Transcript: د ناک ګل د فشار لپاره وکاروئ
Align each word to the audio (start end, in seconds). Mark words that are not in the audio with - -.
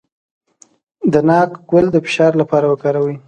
د 1.11 1.13
ناک 1.29 1.51
ګل 1.69 1.85
د 1.91 1.95
فشار 2.05 2.31
لپاره 2.41 2.65
وکاروئ 2.67 3.15